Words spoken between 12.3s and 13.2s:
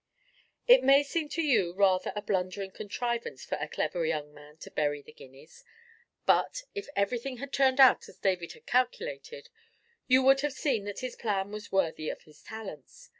talents.